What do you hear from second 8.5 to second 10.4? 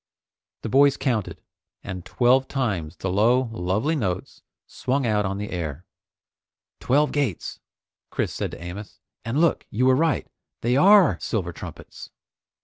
Amos, "And look, you were right,